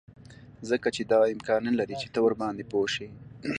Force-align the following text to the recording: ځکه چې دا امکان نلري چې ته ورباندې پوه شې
ځکه 0.69 0.87
چې 0.95 1.01
دا 1.11 1.19
امکان 1.33 1.61
نلري 1.71 1.95
چې 2.01 2.07
ته 2.13 2.19
ورباندې 2.23 2.63
پوه 2.71 2.87
شې 2.93 3.07